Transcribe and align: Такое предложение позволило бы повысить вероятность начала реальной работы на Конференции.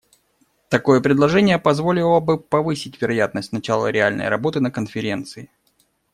Такое 0.69 0.99
предложение 0.99 1.59
позволило 1.59 2.19
бы 2.19 2.39
повысить 2.39 2.99
вероятность 2.99 3.51
начала 3.51 3.91
реальной 3.91 4.29
работы 4.29 4.59
на 4.59 4.71
Конференции. 4.71 5.51